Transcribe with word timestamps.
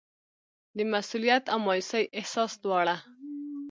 د 0.77 0.79
مسوولیت 0.91 1.43
او 1.53 1.59
مایوسۍ 1.65 2.03
احساس 2.19 2.51
دواړه. 2.63 2.95